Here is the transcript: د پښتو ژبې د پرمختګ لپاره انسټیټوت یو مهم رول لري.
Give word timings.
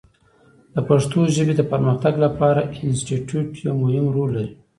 د 0.73 0.75
پښتو 0.89 1.19
ژبې 1.35 1.53
د 1.57 1.61
پرمختګ 1.71 2.13
لپاره 2.25 2.61
انسټیټوت 2.83 3.49
یو 3.65 3.73
مهم 3.83 4.05
رول 4.15 4.29
لري. 4.37 4.53